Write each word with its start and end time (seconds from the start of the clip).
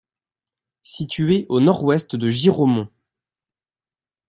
Situé 0.81 1.45
au 1.47 1.59
nord-ouest 1.59 2.15
de 2.15 2.27
Giraumont. 2.27 2.87